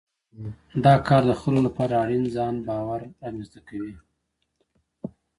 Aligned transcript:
دا 0.85 0.93
کار 1.07 1.21
د 1.27 1.31
خلکو 1.41 1.65
لپاره 1.67 1.93
اړین 2.03 2.23
ځان 2.35 2.55
باور 2.67 3.01
رامنځته 3.23 3.59
کوي. 3.67 3.95